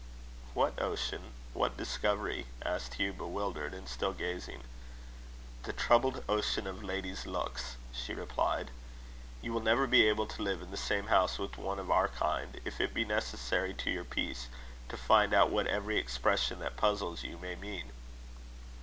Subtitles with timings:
[0.55, 1.31] "What ocean?
[1.53, 4.63] what discovery?" asked Hugh, bewildered, and still gazing.
[5.61, 8.71] "The troubled ocean of ladies' looks," she replied.
[9.43, 12.07] "You will never be able to live in the same house with one of our
[12.07, 14.47] kind, if it be necessary to your peace
[14.89, 17.91] to find out what every expression that puzzles you may mean."